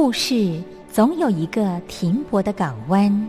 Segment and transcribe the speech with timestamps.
[0.00, 3.28] 故事总有一个停泊的港湾。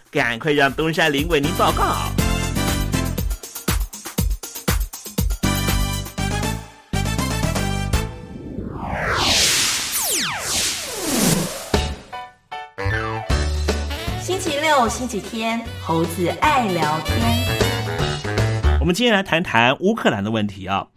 [0.11, 1.95] 赶快让东山林为您报告。
[14.19, 17.17] 星期六、星期天，猴子爱聊天。
[18.81, 20.87] 我们今天来谈谈乌克兰的问题啊。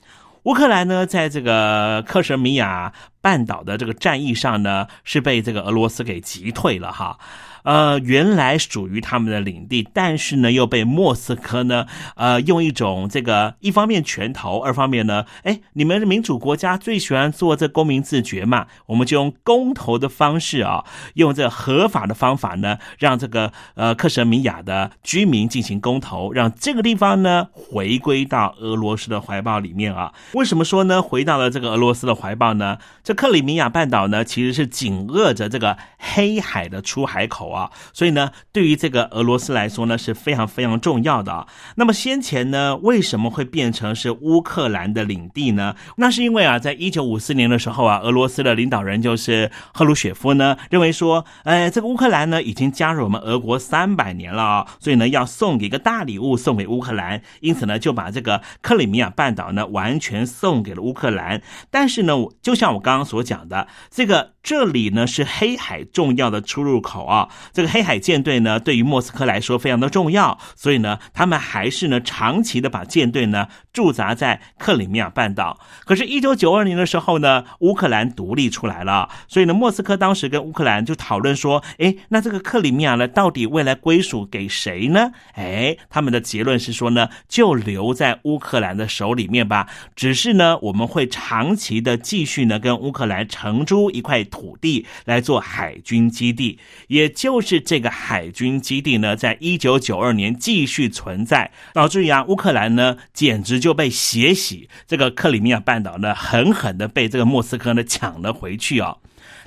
[0.42, 7.16] 乌克兰呢，在这个克什米亚半岛的这个战役上呢，是被这个俄罗斯给击退了哈。
[7.64, 20.84] 呃，原来属于他们的领地，但是呢，又被莫斯科呢，呃，用一种这个一方面拳头，二方面呢，哎，你们民主国家最喜欢做这公民自决嘛，我们就用公投的方式啊，
[21.14, 30.12] 用这合法的方法呢，让这个呃克什米亚的居民进行公投，让这个地方呢回归到俄罗斯的怀抱里面啊。
[30.34, 31.00] 为什么说呢？
[31.00, 32.76] 回到了这个俄罗斯的怀抱呢？
[33.02, 37.53] 这克里米亚半岛呢，其实是紧扼着这个黑海的出海口。
[37.54, 41.46] 啊，所以呢，对于这个俄罗斯来说呢，是非常非常重要的啊。
[41.76, 45.74] 那么先前呢，为什么会变成是乌克兰的领地呢？
[45.96, 61.40] 那是因为啊，在一九五四年的时候啊，俄罗斯的领导人就是赫鲁雪夫呢，认为说，哎，这个乌克兰呢已经加入我们俄国三百年了啊，所以呢要送给一个大礼物送给乌克兰，因此呢就把这个克里米亚半岛呢完全送给了乌克兰。
[61.70, 67.28] 但是呢，就像我刚刚所讲的，这个这里呢是黑海重要的出入口啊。
[67.52, 75.58] 这个黑海舰队呢，对于莫斯科来说非常的重要，所以呢，他们还是呢长期的把舰队呢驻扎在克里米亚半岛。
[75.84, 85.12] 可是，一九九二年的时候呢，乌克兰独立出来了，所以呢，莫斯科当时跟乌克兰就讨论说，哎，那这个克里米亚呢，到底未来归属给谁呢？
[85.32, 89.66] 哎，他们的结论是说呢，就留在乌克兰的手里面吧。
[89.96, 96.58] 只是呢，我们会长期的继续呢跟乌克兰承租一块土地来做海军基地，
[96.88, 97.08] 也。
[97.14, 108.96] 就是这个海军基地呢，在一九九二年继续存在，导致呀，乌克兰呢简直就被血洗，这个克里米亚半岛呢狠狠的被这个莫斯科呢抢了回去啊。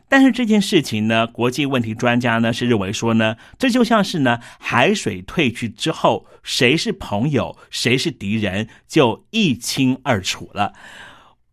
[0.08, 10.72] 但是这件事情呢，国际问题专家呢是认为说呢，这就像是呢海水退去之后，谁是朋友，谁是敌人，就一清二楚了。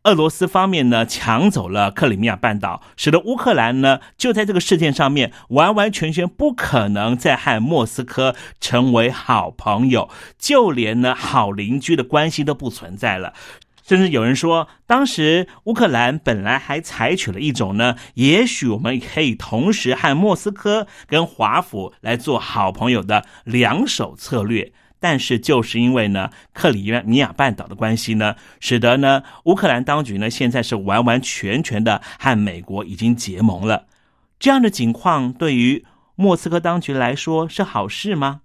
[0.05, 13.33] 俄罗斯方面呢抢走了克里米亚半岛，使得乌克兰呢就在这个事件上面完完全全不可能再和莫斯科成为好朋友，就连呢好邻居的关系都不存在了。
[13.83, 24.75] 甚至有人说，当时乌克兰本来还采取了一种呢，也许我们可以同时和莫斯科跟华府来做好朋友的两手策略。
[25.05, 33.85] 但是就是因为呢，克里米亚半岛的关系呢，使得呢，乌克兰当局呢，现在是完完全全的和美国已经结盟了。
[34.39, 35.85] 这样的情况对于
[36.15, 38.41] 莫斯科当局来说是好事吗？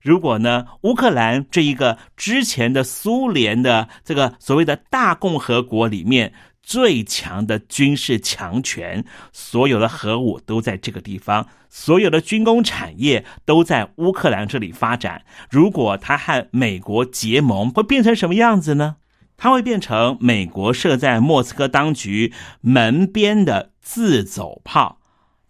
[0.00, 6.32] 如果呢，乌克兰这一个之前的苏联的这个所谓的大共和国里面。
[6.64, 15.24] 最强的军事强权，所有的核武都在这个地方，所有的军工产业都在乌克兰这里发展。
[15.50, 18.96] 如果他和美国结盟，会变成什么样子呢？
[19.36, 25.00] 他会变成美国设在莫斯科当局门边的自走炮。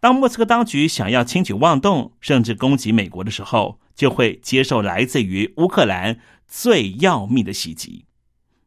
[0.01, 6.19] 当莫斯科当局想要轻举妄动，甚至攻击美国的时候，就会接受来自于乌克兰
[6.49, 8.07] 最要命的袭击。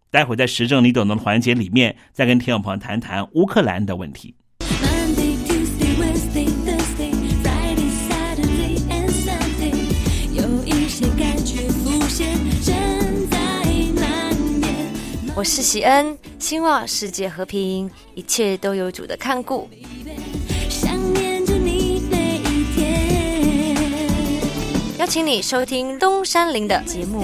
[0.10, 4.34] 待会在时政你懂的环节里面，再跟听众朋友谈谈乌克兰的问题。
[15.36, 19.70] 我是喜恩，希望世界和平，一切都有主的看顾。
[24.98, 27.24] 邀请你收听东山林的节目。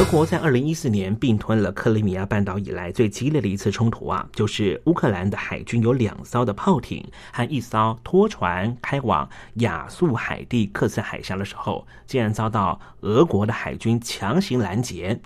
[0.00, 15.20] 俄国在二零一四年并吞了克里米亚半岛以来最激烈的一次冲突啊，就是乌克兰的海军有两艘的炮艇和一艘拖船开往亚速海地克斯海峡的时候，竟然遭到俄国的海军强行拦截，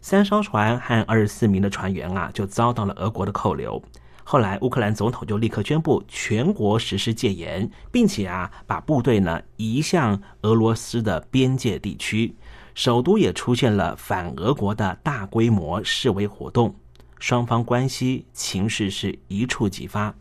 [0.00, 3.82] 三艘船和二十四名的船员啊就遭到了俄国的扣留。
[4.22, 12.32] 后来乌克兰总统就立刻宣布全国实施戒严，并且啊把部队呢移向俄罗斯的边界地区。
[12.74, 16.74] 首都也出现了反俄国的大规模示威活动，
[17.18, 20.14] 双方关系情势是一触即发。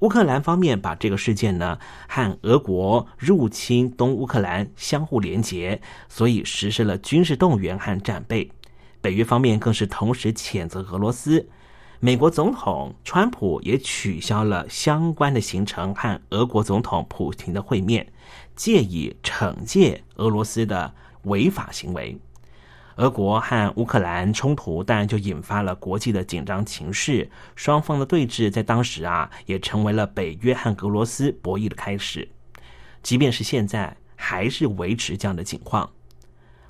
[0.00, 8.50] 乌克兰方面把这个事件呢和俄国入侵东乌克兰相互连结，所以实施了军事动员和战备。
[9.00, 11.48] 北约方面更是同时谴责俄罗斯。
[12.00, 18.12] 美国总统川普也取消了相关的行程和俄国总统普京的会面，
[18.54, 20.92] 借以惩戒俄罗斯的。
[21.24, 22.18] 违法行为，
[22.96, 32.28] 俄国和乌克兰冲突当然就引发了国际的紧张情势，双方的对峙在当时啊，也成为了北约和俄罗斯博弈的开始。
[33.02, 35.90] 即便是现在，还是维持这样的情况。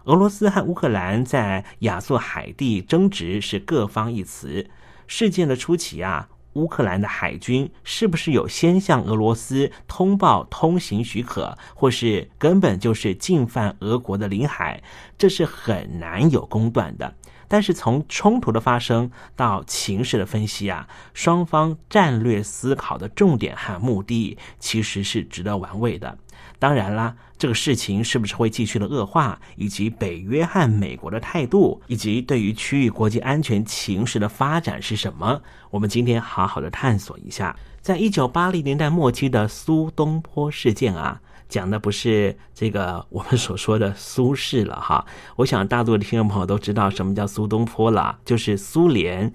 [0.04, 4.68] 俄罗斯和乌克兰在亚速海地争执是各方一词。
[5.06, 6.28] 事件的初期啊。
[6.54, 14.82] 乌克兰的海军是不是有先向俄罗斯通报通行许可，或是根本就是进犯俄国的领海？
[15.16, 17.14] 这是很难有公断的。
[17.46, 26.18] 但是从冲突的发生到情势的分析啊，双方战略思考的重点和目的其实是值得玩味的。
[26.64, 35.38] 当然啦，这个事情是不是会继续的恶化，以及北约和美国的态度，以及对于区域国际安全情势的发展是什么？
[35.68, 37.54] 我们今天好好的探索一下。
[37.82, 45.04] 在一九八零年代末期的苏东坡事件啊，讲的不是这个我们所说的苏轼了哈。
[45.36, 49.30] 我想大多的听众朋友都知道什么叫苏东坡了，就是苏联。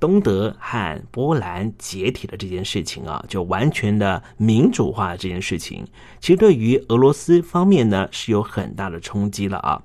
[0.00, 5.86] 东德和波兰解体的这件事情啊，就完全的民主化这件事情，
[6.20, 9.82] 其实对于俄罗斯方面呢是有很大的冲击了啊。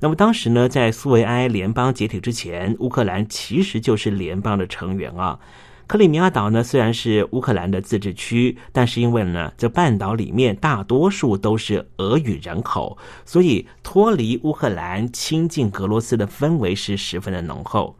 [0.00, 5.40] 那么当时呢，在苏维埃联邦解体之前，乌克兰其实就是联邦的成员啊。
[5.88, 17.96] 克里米亚岛呢虽然是乌克兰的自治区，但是因为呢这半岛里面大多数都是俄语人口，所以脱离乌克兰亲近俄罗斯的氛围是十分的浓厚。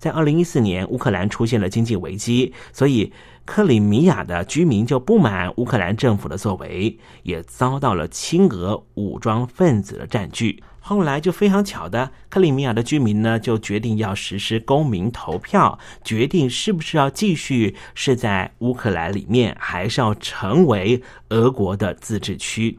[0.00, 3.12] 在二零一四年，乌克兰出现了经济危机，所以
[3.44, 10.62] 克里米亚的居民就不满乌克兰政府的作为，也遭到了亲俄武装分子的占据。
[10.82, 22.78] 后来就非常巧的，克里米亚的居民呢就决定要实施公民投票，决定是不是要继续是在乌克兰里面，还是要成为俄国的自治区。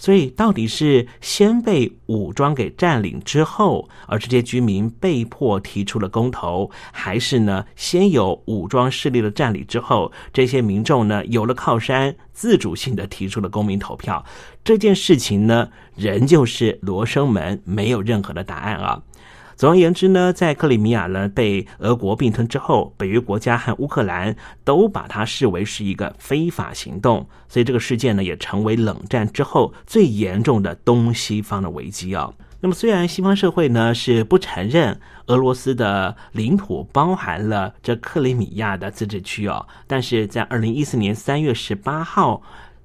[0.00, 14.24] 所以，到底是先被武装给占领之后，而这些居民被迫提出了公投，还是呢先有武装势力的占领之后，这些民众呢有了靠山，自主性的提出了公民投票？
[14.64, 19.02] 这件事情呢，仍旧是罗生门，没有任何的答案啊。
[19.60, 32.32] 总而言之呢，在克里米亚呢被俄国并吞之后，北约国家和乌克兰都把它视为是一个非法行动，所以这个事件呢也成为冷战之后最严重的东西方的危机啊。
[32.62, 42.40] 那么虽然西方社会呢是不承认俄罗斯的领土包含了这克里米亚的自治区哦，但是在二零一四年三月十八号。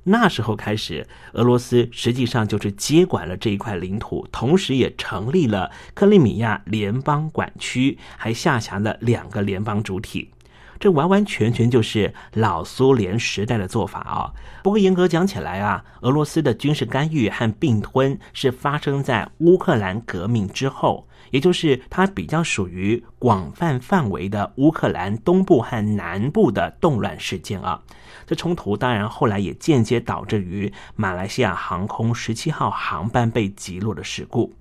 [0.08, 10.30] 那时候开始，俄罗斯实际上就是接管了这一块领土，同时也成立了克里米亚联邦管区，还下辖了两个联邦主体。
[10.78, 14.34] 这完完全全就是老苏联时代的做法啊！
[14.62, 27.82] 不过严格讲起来啊，俄罗斯的军事干预和并吞是发生在乌克兰革命之后，也就是它比较属于广泛范围的乌克兰东部和南部的动乱事件啊。
[28.26, 34.54] 这冲突当然后来也间接导致于马来西亚航空十七号航班被击落的事故。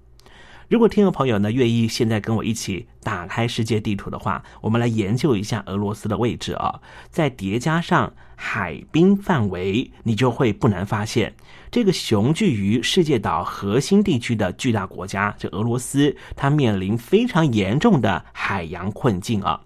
[0.69, 6.81] 如果听众朋友呢愿意现在跟我一起打开世界地图的话，我们来研究一下俄罗斯的位置啊。
[7.11, 11.35] 再叠加上海滨范围，你就会不难发现，
[11.75, 19.61] 这个雄踞于世界岛核心地区的巨大国家，这俄罗斯，它面临非常严重的海洋困境啊。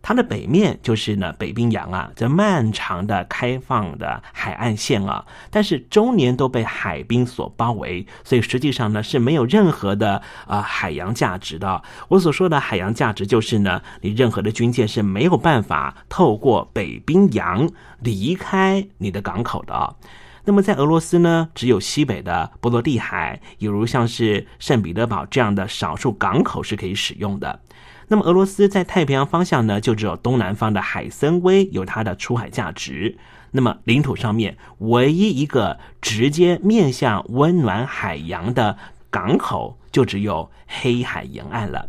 [0.00, 11.82] 它的北面就是呢北冰洋啊，这漫长的开放的海岸线啊，但是终年都被海冰所包围，所以实际上呢是没有任何的啊海洋价值的。
[12.06, 19.96] 我所说的海洋价值就是呢，你任何的军舰是没有办法透过北冰洋离开你的港口的。
[20.44, 27.60] 那么在俄罗斯呢，只有西北的波罗的海，有如像是圣彼得堡这样的少数港口是可以使用的。
[28.08, 33.16] 那么俄罗斯在太平洋方向呢，就只有东南方的海参崴有它的出海价值。
[33.52, 38.76] 那么领土上面唯一一个直接面向温暖海洋的
[39.08, 41.88] 港口，就只有黑海沿岸了。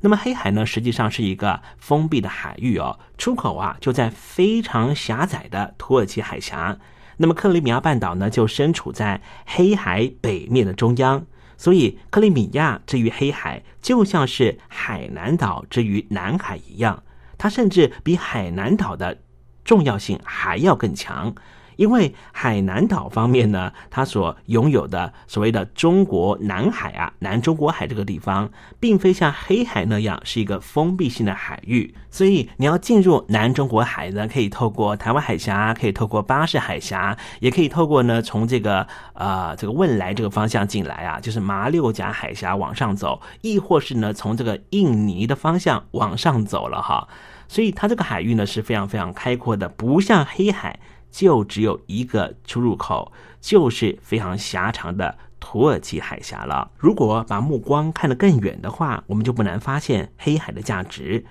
[0.00, 6.76] 那么黑海呢，实际上是一个封闭的海域哦，出口啊就在非常狭窄的土耳其海峡。
[7.16, 11.24] 那么克里米亚半岛呢，就身处在黑海北面的中央。
[11.56, 17.02] 所以，克里米亚之于黑海，就像是海南岛之于南海一样，
[17.38, 19.18] 它甚至比海南岛的
[19.64, 21.32] 重要性还要更强。
[21.76, 47.08] 因为海南岛方面呢，它所拥有的所谓的中国南海啊，南中国海这个地方，并非像黑海那样是一个封闭性的海域，所以你要进入南中国海呢，可以透过台湾海峡，可以透过巴士海峡，也可以透过呢从这个呃这个汶莱这个方向进来啊，就是马六甲海峡往上走，亦或是呢从这个印尼的方向往上走了哈，
[47.48, 50.78] 所以它这个海域呢是非常非常开阔的，不像黑海。
[51.12, 56.68] 就只有一个出入口，就是非常狭长的土耳其海峡了。
[56.76, 61.24] 如果把目光看得更远的话，我们就不难发现黑海的价值。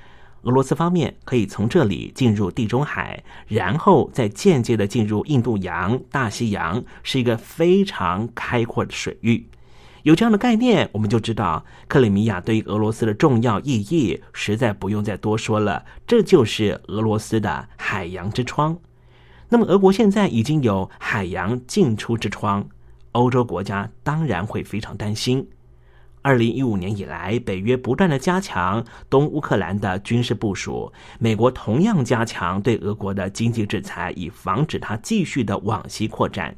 [0.43, 9.47] 俄罗斯方面可以从这里进入地中海，然后再间接的进入印度洋、大西洋，是一个非常开阔的水域。
[10.01, 15.85] 有这样的概念，我们就知道克里米亚对于俄罗斯的重要意义，实在不用再多说了。
[16.07, 18.75] 这就是俄罗斯的海洋之窗。
[19.53, 22.65] 那么，俄国现在已经有海洋进出之窗，
[23.11, 25.45] 欧洲国家当然会非常担心。
[26.21, 36.55] 二零一五年以来，北约不断的加强东乌克兰的军事部署，美国同样加强对俄国的经济制裁，以防止它继续的往西扩展。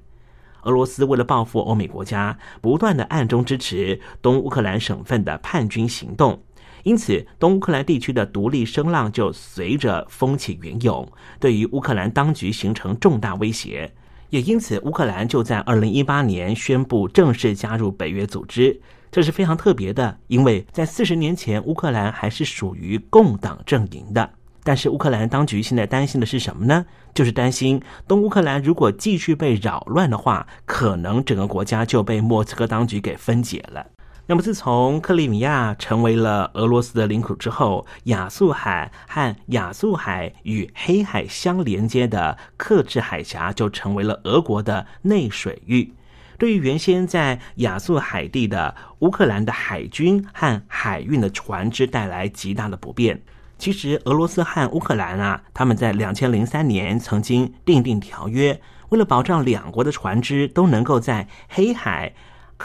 [0.62, 6.40] 俄罗斯为了报复欧美国家，不断的暗中支持东乌克兰省份的叛军行动。
[6.84, 11.08] 因此，东乌克兰地区的独立声浪就随着风起云涌，
[11.40, 13.92] 对于乌克兰当局形成重大威胁。
[14.30, 18.80] 也因此，乌克兰就在二零一八年宣布正式加入北约组织。
[19.12, 24.28] 这是非常特别的，因为在四十年前，乌克兰还是属于共党阵营的。
[24.64, 26.86] 但是，乌克兰当局现在担心的是什么呢？
[27.14, 33.86] 就是担心东乌克兰如果继续被扰乱的话，可能整个国家就被莫斯科当局给分解了。
[34.26, 45.94] 那么，自从克里米亚成为了俄罗斯的领土之后，亚速海和亚速海与黑海相连接的克制海峡就成为了俄国的内水域。
[46.38, 53.22] 对于原先在亚速海地的乌克兰的海军和海运的船只带来极大的不便。
[53.58, 62.14] 其实，俄罗斯和乌克兰啊，他们在两千零三年曾经订定条约，为了保障两国的船只都能够在黑海、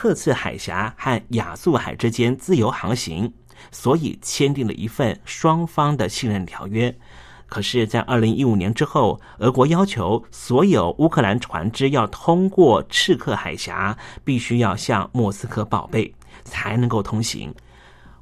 [0.01, 3.29] 克次海峡和亚速海之间自由航行，
[3.73, 6.97] 所以签订了一份双方的信任条约。
[7.49, 17.53] 可是，在二零一五年之后，俄国要求所有乌克兰船只要通过赤克海峡，必须要向莫斯科报备，才能够通行。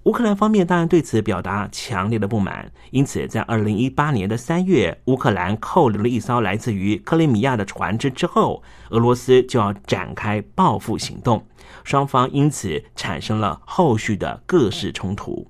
[0.07, 11.45] 乌克兰方面当然对此表达强烈的不满，因此在二零一八年的三月，乌克兰扣留了一艘来自于克里米亚的船只之后，俄罗斯就要展开报复行动，
[11.83, 15.45] 双方因此产生了后续的各式冲突。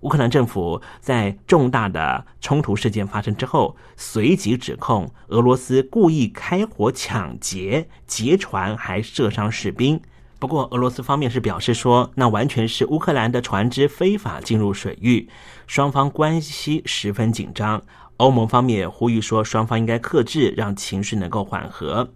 [0.00, 9.98] 乌克兰政府在重大的冲突事件发生之后，随即指控俄罗斯故意开火抢劫、劫船，还射伤士兵。
[10.40, 15.28] 不过，俄罗斯方面是表示说，那完全是乌克兰的船只非法进入水域，
[15.66, 17.82] 双方关系十分紧张。
[18.16, 22.08] 欧盟方面也呼吁说，双方应该克制，让情绪能够缓和。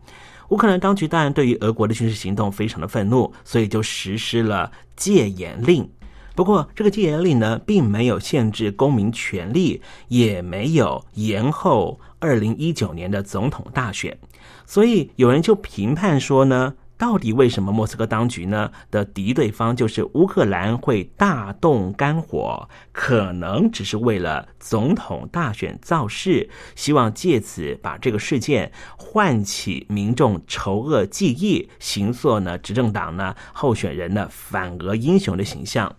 [0.49, 5.87] 乌克兰当局当然对于俄国的军事行动非常的愤怒，所以就实施了戒严令。
[6.35, 14.19] 不过，这个戒严令呢，并没有限制公民权利，也没有延后二零一九年的总统大选，
[14.65, 35.95] 所以有人就评判说呢，到底为什么莫斯科当局呢的敌对方就是乌克兰会大动肝火，可能只是为了总统大选造势，希望借此把这个事件唤起民众仇恶记忆，行塑呢执政党呢候选人的反俄英雄的形象。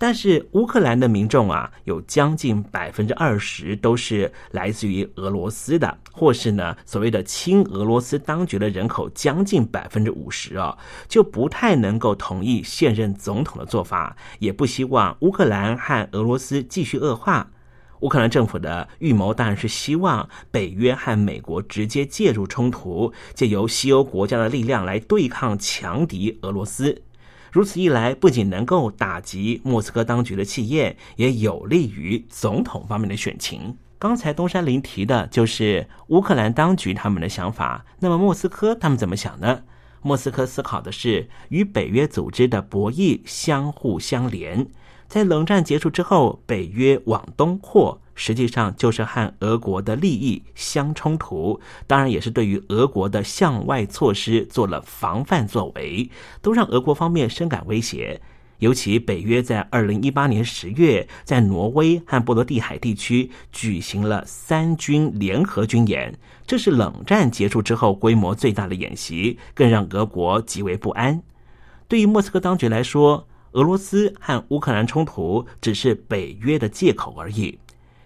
[0.00, 17.50] 但是乌克兰的民众啊，有将近百分之二十都是来自于俄罗斯的，或是呢所谓的亲俄罗斯当局的人口将近百分之五十啊，就不太能够同意现任总统的做法，也不希望乌克兰和俄罗斯继续恶化。
[18.00, 27.02] 乌克兰政府的预谋当然是希望北约和美国直接介入冲突，借由西欧国家的力量来对抗强敌俄罗斯。
[27.50, 33.76] 如此一来，不仅能够打击莫斯科当局的气焰，也有利于总统方面的选情。
[33.98, 39.62] 刚才东山林提的就是乌克兰当局他们的想法，那么莫斯科他们怎么想呢？
[40.00, 44.64] 莫斯科思考的是与北约组织的博弈相互相连。
[45.08, 56.10] 在冷战结束之后，北约往东扩，实际上就是和俄国的利益相冲突，当然也是对于俄国的向外措施做了防范作为，
[56.42, 58.20] 都让俄国方面深感威胁。
[58.58, 71.22] 尤其北约在二零一八年十月，在挪威和波罗的海地区举行了三军联合军演，这是冷战结束之后规模最大的演习，更让俄国极为不安。
[71.86, 77.58] 对于莫斯科当局来说，俄罗斯和乌克兰冲突只是北约的借口而已，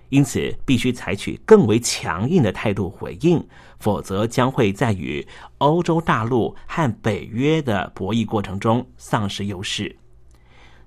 [0.09, 3.45] 因此必须采取更为强硬的态度回应，
[3.79, 5.27] 否则将会在与
[5.59, 9.97] 欧洲大陆和北约的博弈过程中丧失优势。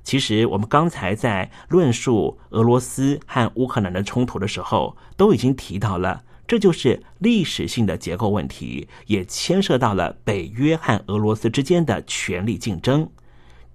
[0.04, 13.10] 其实，我们刚才在论述俄罗斯和乌克兰的冲突的时候，都已经提到了，这就是历史性的结构问题，也牵涉到了北约和俄罗斯之间的权力竞争。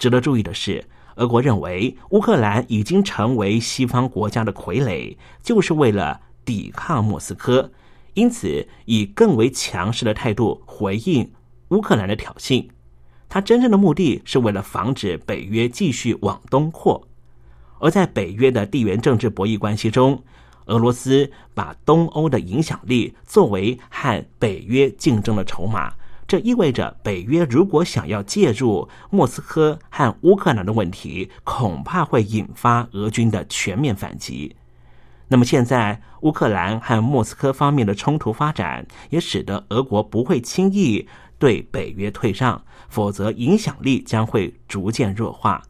[0.01, 0.83] 值得注意的是，
[1.17, 7.71] 俄国认为乌克兰已经成为西方国家的傀儡，就是为了抵抗莫斯科，
[8.15, 11.31] 因此以更为强势的态度回应
[11.69, 12.67] 乌克兰的挑衅。
[13.29, 17.07] 他真正的目的是为了防止北约继续往东扩，
[17.79, 20.23] 而在北约的地缘政治博弈关系中，
[20.65, 25.93] 俄罗斯把东欧的影响力作为和北约竞争的筹码。
[26.31, 34.55] 这意味着，北约如果想要介入莫斯科和乌克兰的问题，恐怕会引发俄军的全面反击。
[35.27, 45.61] 那么，现在乌克兰和莫斯科方面的冲突发展，也使得俄国不会轻易对北约退让，否则影响力将会逐渐弱化。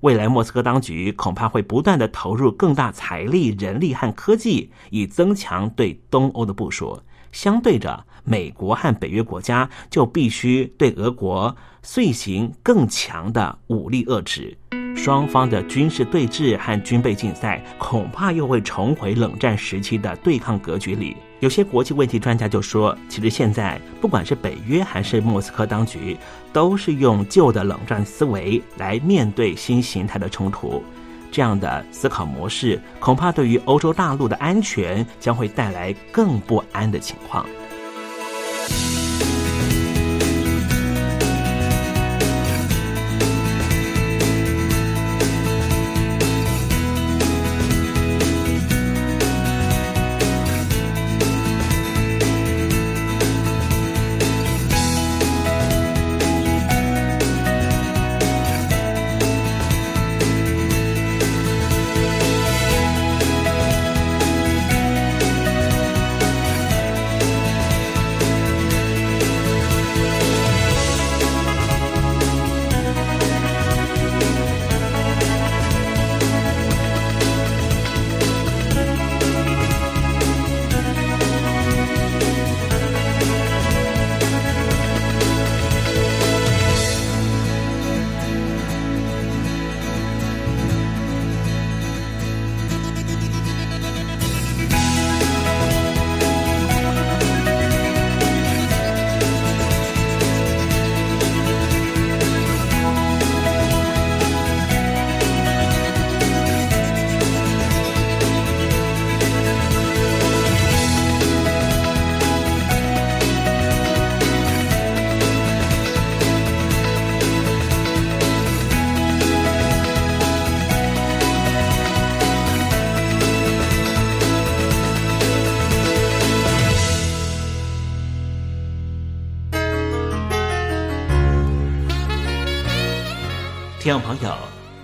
[0.00, 7.00] 未来，莫斯科当局恐怕会不断的投入更大财力、人力和科技，以增强对东欧的部署。
[7.32, 14.56] 相对着，美国和北约国家就必须对俄国遂行更强的武力遏制。
[14.94, 21.16] 双方的军事对峙和军备竞赛，恐怕又会重回冷战时期的对抗格局里。
[21.40, 26.16] 有些国际问题专家就说，其实现在不管是北约还是莫斯科当局，
[26.52, 30.84] 都是用旧的冷战思维来面对新形态的冲突。
[31.32, 37.44] 这样的思考模式，恐怕对于欧洲大陆的安全将会带来更不安的情况。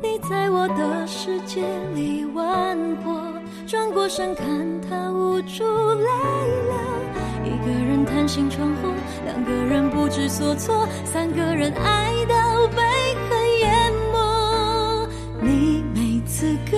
[0.00, 3.20] 你在我的世界里玩过，
[3.66, 4.46] 转过身看
[4.88, 6.08] 他无助泪
[6.66, 6.74] 流。
[7.44, 8.92] 一个人贪心闯祸，
[9.24, 12.76] 两个人不知所措，三个人爱到被
[13.28, 15.08] 恨淹没。
[15.40, 16.77] 你没资格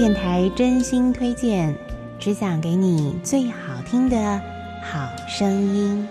[0.00, 1.74] 电台真心推荐，
[2.18, 4.40] 只想给你最好听的
[4.82, 6.08] 好声音。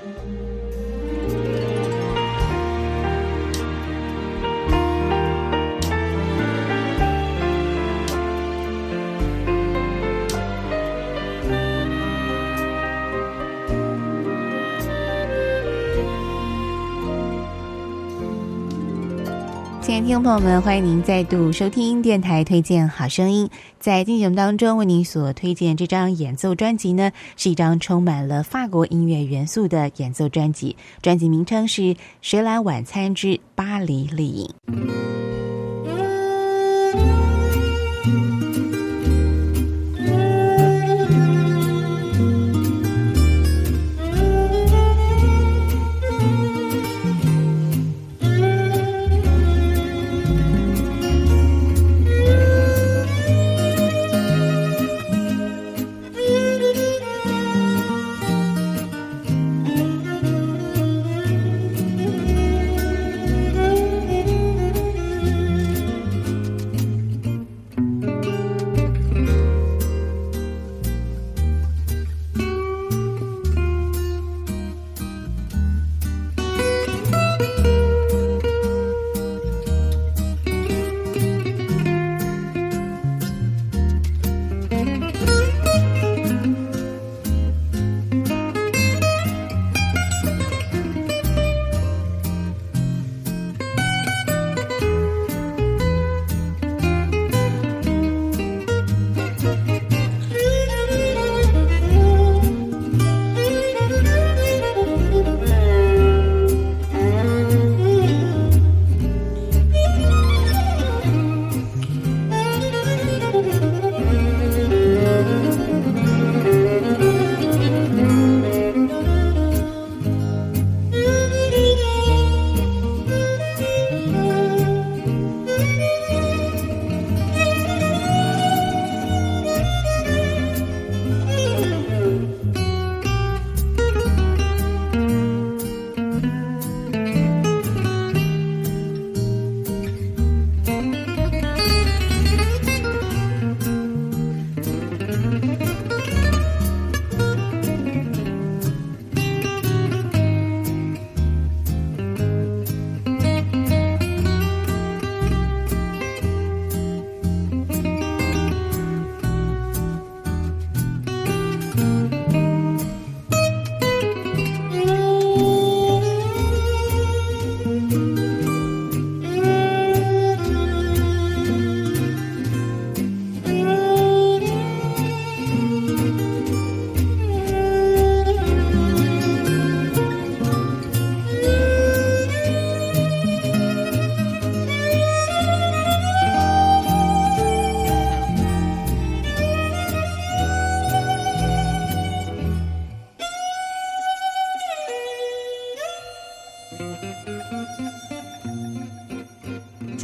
[20.09, 23.47] 听众朋友们，欢迎您再度收听电台推荐好声音。
[23.79, 30.75] 在进行当中，为您所推荐这张演奏专辑呢，是一张充满了法国音乐元素的演奏专辑。
[31.03, 31.81] 专辑名称是
[32.23, 34.49] 《谁来晚餐之巴黎丽影》。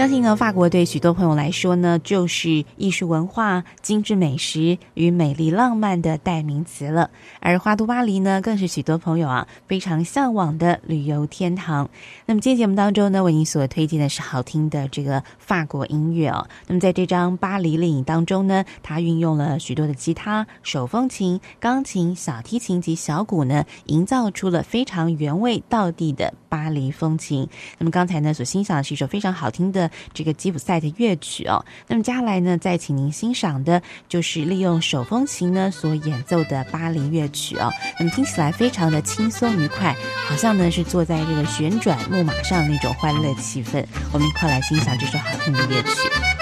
[0.06, 7.10] 相信呢，法国对许多朋友来说呢，就是艺术文化、精致美食与美丽浪漫的代名词了。
[7.39, 11.89] 而花都巴黎呢，更是许多朋友啊非常向往的旅游天堂。
[12.28, 16.47] 那么今天节目当中呢，为您所推荐的是好听的这个法国音乐哦。
[16.68, 27.49] 那么在这张巴黎丽影当中呢，它运用了许多的吉他、手风琴、钢琴、小提琴及小鼓呢，营造出了非常原味道地的巴黎风情。
[27.80, 29.89] 那么刚才呢，所欣赏的是一首非常好听的。
[30.14, 39.96] 这个吉普赛的乐曲哦，那么接下来呢，再请您欣赏的就是利用手风琴呢所演奏的巴黎乐曲哦，那么听起来非常的轻松愉快，
[40.28, 43.86] 好像呢是坐在这个旋转木马上那种欢乐气氛。
[44.12, 46.34] 我们一块来欣赏这首好听的乐曲。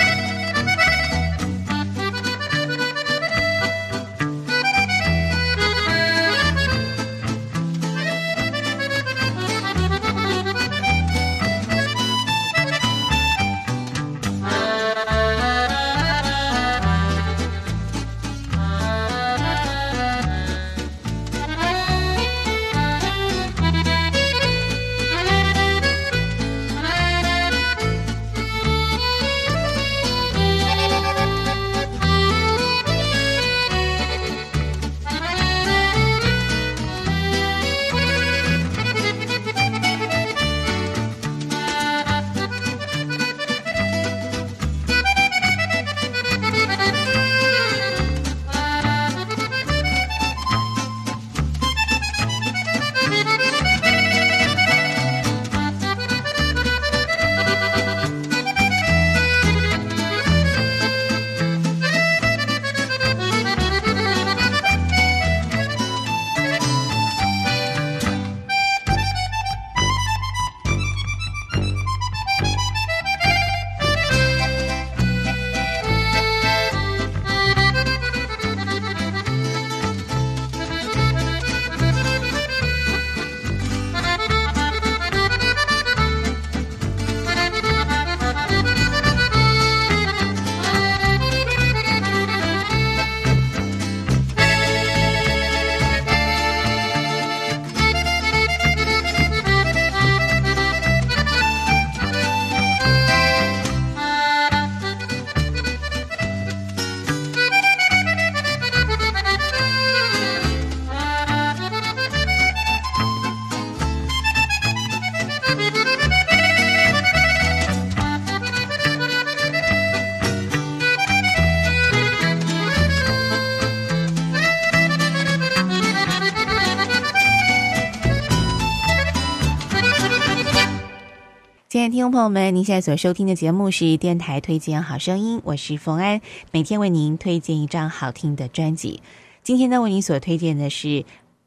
[131.94, 136.22] 听众朋友们，您现在所收听的节目是电台推荐好声音，我是冯安，
[136.52, 139.04] 每天为您推荐一张好听的专辑。
[139.44, 140.88] 今天呢，为您所推荐的是《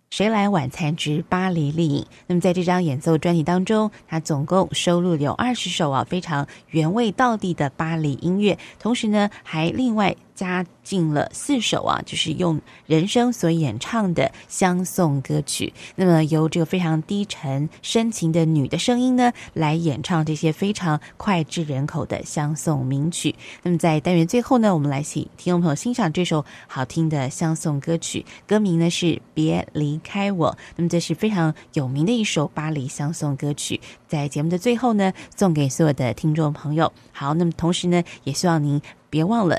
[0.09, 2.03] 谁来晚餐之巴黎丽影》。
[2.28, 10.14] 那么在这张演奏专辑当中，它总共收录有二十首啊非常原味道地的巴黎音乐，同时呢还另外。
[10.37, 15.72] 加进了四首啊，就是用人声所演唱的相送歌曲。
[15.97, 23.34] 那么由这个非常低沉深情的女的声音呢，来演唱这些非常脍炙人口的相送名曲。
[23.62, 30.53] 那么在单元最后呢，我们来请听众朋友欣赏这首好听的相送歌曲，歌名呢是《别离开我》。
[30.76, 36.93] 那么这是非常有名的一首巴黎相送歌曲，在节目的最后呢，送给所有的听众朋友。
[37.11, 39.59] 好，那么同时呢，也希望您别忘了。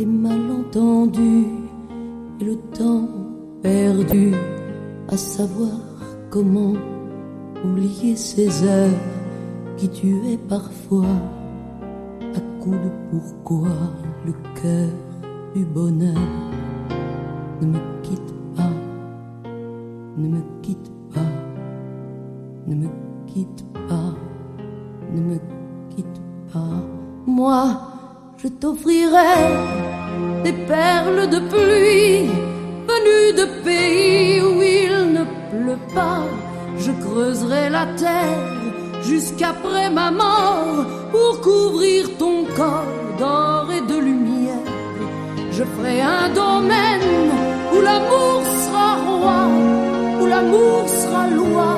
[0.00, 1.46] des malentendus
[2.40, 3.06] et le temps
[3.62, 4.32] perdu
[5.08, 5.78] à savoir
[6.30, 6.72] comment
[7.62, 8.98] oublier ces heures
[9.76, 11.16] qui tuaient parfois
[12.34, 13.68] à coup de pourquoi
[14.24, 14.32] le
[14.62, 14.88] cœur
[15.54, 16.16] du bonheur
[17.60, 18.72] ne me quitte pas,
[20.16, 21.30] ne me quitte pas,
[22.66, 22.88] ne me
[23.26, 24.14] quitte pas,
[25.14, 25.38] ne me
[25.90, 26.80] quitte pas.
[27.26, 27.89] Moi,
[28.42, 29.36] je t'offrirai
[30.44, 32.30] des perles de pluie
[32.88, 36.24] venues de pays où il ne pleut pas.
[36.78, 38.40] Je creuserai la terre
[39.02, 44.66] jusqu'après ma mort pour couvrir ton corps d'or et de lumière.
[45.52, 47.30] Je ferai un domaine
[47.74, 49.40] où l'amour sera roi,
[50.20, 51.70] où l'amour sera loi,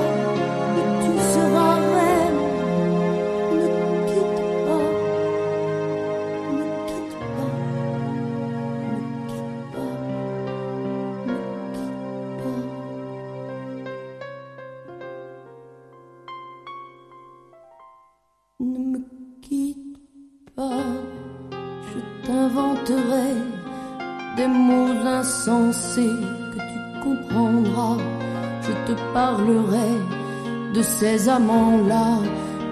[31.03, 32.21] ces amants-là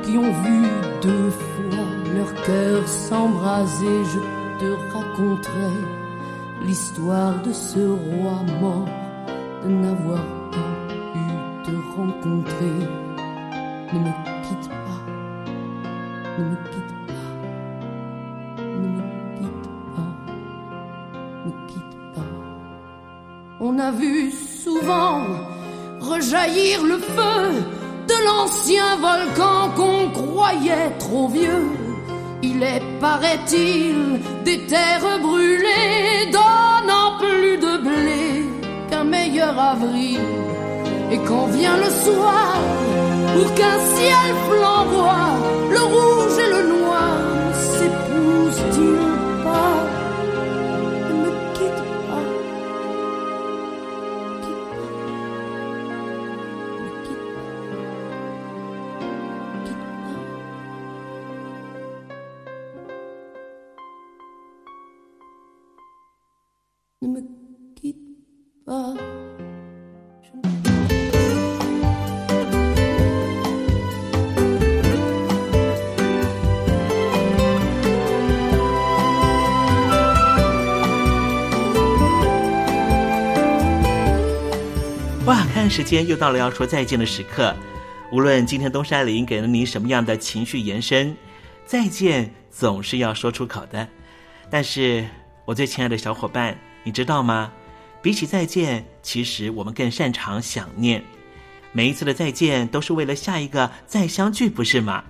[0.05, 0.61] qui ont vu
[1.03, 4.05] deux fois leur cœur s'embraser.
[4.13, 4.21] Je
[4.61, 5.75] te raconterai
[6.63, 8.89] l'histoire de ce roi mort
[9.65, 10.73] de n'avoir pas
[11.13, 11.25] pu
[11.65, 12.79] te rencontrer.
[13.93, 14.13] Ne me
[14.45, 15.03] quitte pas,
[16.39, 17.31] ne me quitte pas,
[18.63, 19.03] ne me
[19.39, 20.13] quitte pas,
[21.47, 22.33] ne quitte pas.
[23.59, 25.23] On a vu souvent
[25.99, 27.80] rejaillir le feu de
[28.25, 31.69] l'ancien volcan qu'on croyait trop vieux.
[32.43, 38.45] Il est, paraît-il, des terres brûlées, donnant plus de blé
[38.89, 40.21] qu'un meilleur avril.
[41.13, 42.55] Et quand vient le soir,
[43.35, 45.33] pour qu'un ciel flamboie,
[45.71, 46.80] le rouge et le noir
[67.11, 67.23] Me
[67.75, 67.97] quitte
[68.65, 68.97] pas.
[85.27, 87.53] 哇，看时间又到了要说再见的时刻。
[88.13, 91.17] 无论今天东山林给了你什么样的情绪延伸，
[91.67, 93.89] 再见总是要说出口的。
[94.49, 95.05] 但是
[95.45, 97.53] 我最亲爱的小伙伴，你知道吗？
[98.03, 101.05] 比起再见，其实我们更擅长想念。
[101.73, 105.05] 每一次的再见都是为了下一个再相聚，不是吗？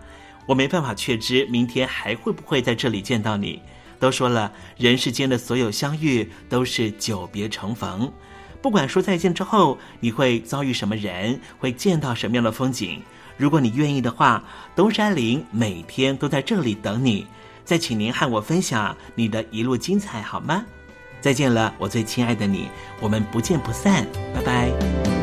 [0.46, 3.62] 我没办法确知明天还会不会在这里见到你。
[4.00, 8.10] 都说了，人世间的所有相遇都是久别重逢。
[8.60, 13.00] 不管说再见之后，你会遭遇什么人，会见到什么样的风景。
[13.36, 14.42] 如果你愿意的话，
[14.74, 17.26] 东山林每天都在这里等你。
[17.64, 20.64] 再请您和我分享你的一路精彩，好吗？
[21.20, 25.19] 再见了，我最亲爱的你，我们不见不散，拜拜。